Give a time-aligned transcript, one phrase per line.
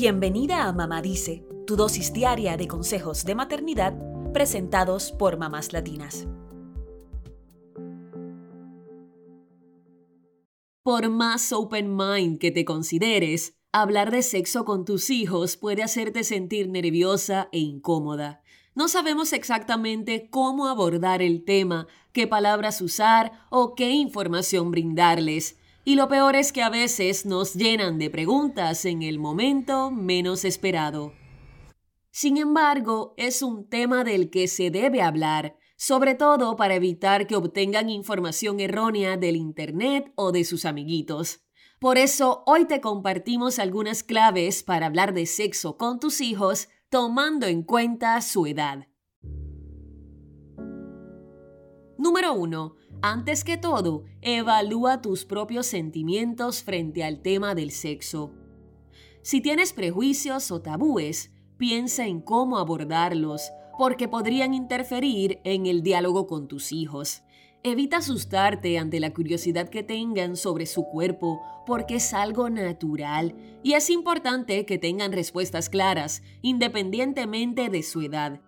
[0.00, 3.98] Bienvenida a Mamá Dice, tu dosis diaria de consejos de maternidad
[4.32, 6.28] presentados por mamás latinas.
[10.84, 16.22] Por más open mind que te consideres, hablar de sexo con tus hijos puede hacerte
[16.22, 18.44] sentir nerviosa e incómoda.
[18.76, 25.58] No sabemos exactamente cómo abordar el tema, qué palabras usar o qué información brindarles.
[25.88, 30.44] Y lo peor es que a veces nos llenan de preguntas en el momento menos
[30.44, 31.14] esperado.
[32.10, 37.36] Sin embargo, es un tema del que se debe hablar, sobre todo para evitar que
[37.36, 41.40] obtengan información errónea del Internet o de sus amiguitos.
[41.80, 47.46] Por eso, hoy te compartimos algunas claves para hablar de sexo con tus hijos tomando
[47.46, 48.88] en cuenta su edad.
[51.96, 52.76] Número 1.
[53.00, 58.32] Antes que todo, evalúa tus propios sentimientos frente al tema del sexo.
[59.22, 66.26] Si tienes prejuicios o tabúes, piensa en cómo abordarlos, porque podrían interferir en el diálogo
[66.26, 67.22] con tus hijos.
[67.62, 73.74] Evita asustarte ante la curiosidad que tengan sobre su cuerpo, porque es algo natural y
[73.74, 78.40] es importante que tengan respuestas claras, independientemente de su edad.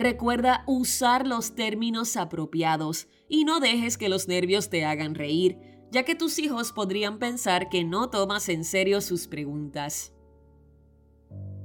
[0.00, 5.58] Recuerda usar los términos apropiados y no dejes que los nervios te hagan reír,
[5.92, 10.14] ya que tus hijos podrían pensar que no tomas en serio sus preguntas.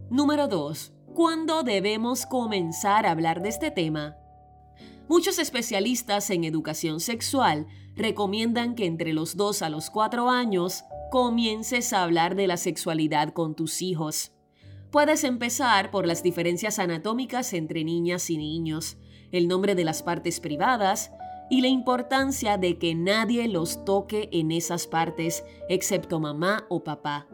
[0.10, 0.92] Número 2.
[1.14, 4.18] ¿Cuándo debemos comenzar a hablar de este tema?
[5.08, 11.94] Muchos especialistas en educación sexual recomiendan que entre los 2 a los 4 años comiences
[11.94, 14.35] a hablar de la sexualidad con tus hijos.
[14.96, 18.96] Puedes empezar por las diferencias anatómicas entre niñas y niños,
[19.34, 21.12] el nombre de las partes privadas
[21.50, 27.28] y la importancia de que nadie los toque en esas partes excepto mamá o papá.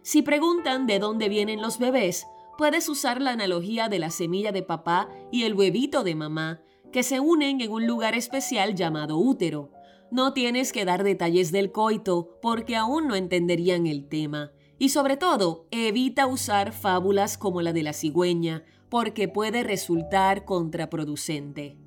[0.00, 4.62] Si preguntan de dónde vienen los bebés, puedes usar la analogía de la semilla de
[4.62, 9.72] papá y el huevito de mamá, que se unen en un lugar especial llamado útero.
[10.10, 14.52] No tienes que dar detalles del coito porque aún no entenderían el tema.
[14.78, 21.78] Y sobre todo, evita usar fábulas como la de la cigüeña, porque puede resultar contraproducente.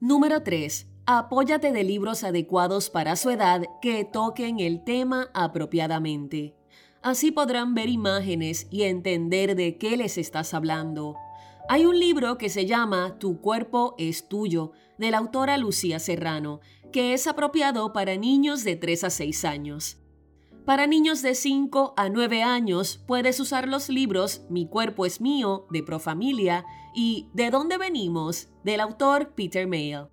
[0.00, 0.86] Número 3.
[1.06, 6.54] Apóyate de libros adecuados para su edad que toquen el tema apropiadamente.
[7.02, 11.16] Así podrán ver imágenes y entender de qué les estás hablando.
[11.68, 16.60] Hay un libro que se llama Tu cuerpo es tuyo, de la autora Lucía Serrano,
[16.92, 19.98] que es apropiado para niños de 3 a 6 años.
[20.64, 25.66] Para niños de 5 a 9 años puedes usar los libros Mi cuerpo es mío,
[25.70, 30.08] de Profamilia, y ¿De dónde venimos?, del autor Peter Mayle.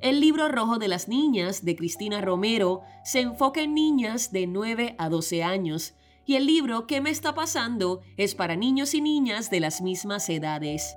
[0.00, 4.96] El libro rojo de las niñas de Cristina Romero se enfoca en niñas de 9
[4.98, 5.94] a 12 años
[6.24, 8.00] y el libro ¿Qué me está pasando?
[8.16, 10.96] es para niños y niñas de las mismas edades.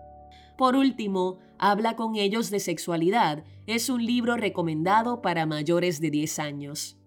[0.58, 6.40] Por último, Habla con ellos de sexualidad es un libro recomendado para mayores de 10
[6.40, 6.98] años.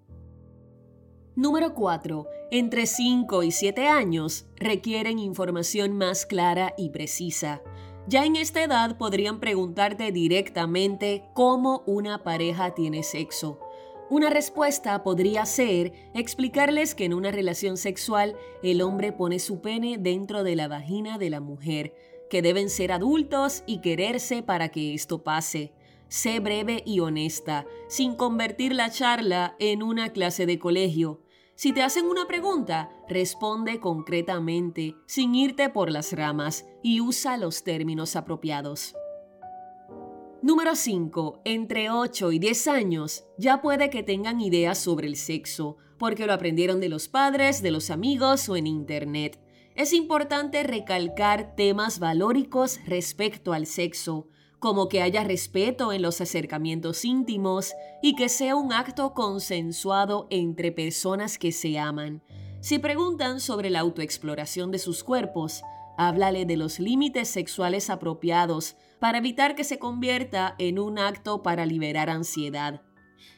[1.37, 2.27] Número 4.
[2.51, 7.61] Entre 5 y 7 años requieren información más clara y precisa.
[8.09, 13.61] Ya en esta edad podrían preguntarte directamente cómo una pareja tiene sexo.
[14.09, 19.99] Una respuesta podría ser explicarles que en una relación sexual el hombre pone su pene
[19.99, 21.93] dentro de la vagina de la mujer,
[22.31, 25.75] que deben ser adultos y quererse para que esto pase.
[26.09, 31.25] Sé breve y honesta, sin convertir la charla en una clase de colegio.
[31.56, 37.65] Si te hacen una pregunta, responde concretamente, sin irte por las ramas, y usa los
[37.65, 38.94] términos apropiados.
[40.43, 41.41] Número 5.
[41.47, 46.34] Entre 8 y 10 años ya puede que tengan ideas sobre el sexo, porque lo
[46.34, 49.41] aprendieron de los padres, de los amigos o en Internet.
[49.75, 54.28] Es importante recalcar temas valóricos respecto al sexo,
[54.59, 57.72] como que haya respeto en los acercamientos íntimos
[58.03, 62.23] y que sea un acto consensuado entre personas que se aman.
[62.61, 65.62] Si preguntan sobre la autoexploración de sus cuerpos,
[65.97, 71.67] háblale de los límites sexuales apropiados para evitar que se convierta en un acto para
[71.67, 72.82] liberar ansiedad.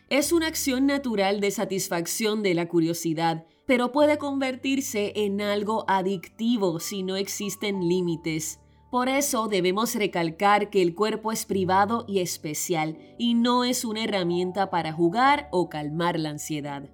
[0.08, 6.80] Es una acción natural de satisfacción de la curiosidad, pero puede convertirse en algo adictivo
[6.80, 8.60] si no existen límites.
[8.90, 14.04] Por eso debemos recalcar que el cuerpo es privado y especial y no es una
[14.04, 16.88] herramienta para jugar o calmar la ansiedad.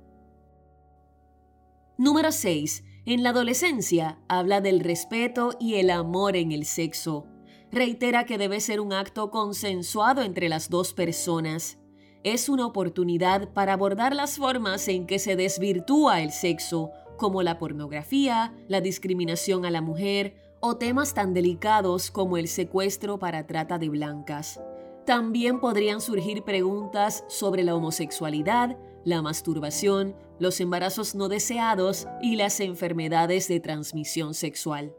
[1.97, 2.85] Número 6.
[3.07, 7.27] En la adolescencia habla del respeto y el amor en el sexo.
[7.71, 11.79] Reitera que debe ser un acto consensuado entre las dos personas
[12.25, 17.59] es una oportunidad para abordar las formas en que se desvirtúa el sexo, como la
[17.59, 23.77] pornografía, la discriminación a la mujer o temas tan delicados como el secuestro para trata
[23.77, 24.63] de blancas.
[25.05, 32.61] También podrían surgir preguntas sobre la homosexualidad, la masturbación, los embarazos no deseados y las
[32.61, 34.97] enfermedades de transmisión sexual.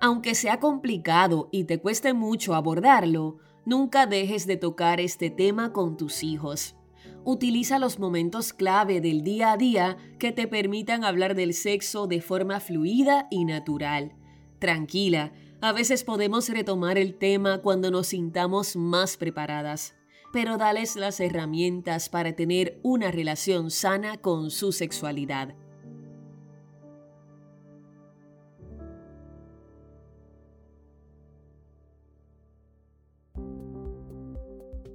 [0.00, 5.96] Aunque sea complicado y te cueste mucho abordarlo, nunca dejes de tocar este tema con
[5.96, 6.76] tus hijos.
[7.24, 12.20] Utiliza los momentos clave del día a día que te permitan hablar del sexo de
[12.20, 14.14] forma fluida y natural.
[14.58, 19.94] Tranquila, a veces podemos retomar el tema cuando nos sintamos más preparadas,
[20.32, 25.54] pero dales las herramientas para tener una relación sana con su sexualidad.